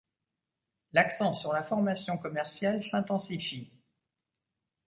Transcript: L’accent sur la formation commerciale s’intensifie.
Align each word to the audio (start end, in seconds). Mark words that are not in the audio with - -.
L’accent 0.93 1.31
sur 1.33 1.53
la 1.53 1.61
formation 1.61 2.17
commerciale 2.17 2.81
s’intensifie. 2.81 3.71